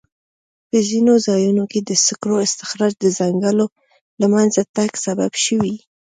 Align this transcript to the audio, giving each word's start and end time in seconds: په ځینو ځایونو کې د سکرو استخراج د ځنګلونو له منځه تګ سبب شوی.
په 0.69 0.77
ځینو 0.89 1.13
ځایونو 1.27 1.63
کې 1.71 1.79
د 1.83 1.91
سکرو 2.05 2.37
استخراج 2.45 2.91
د 2.99 3.05
ځنګلونو 3.17 3.65
له 4.19 4.27
منځه 4.33 4.61
تګ 4.75 4.91
سبب 5.05 5.31
شوی. 5.45 5.75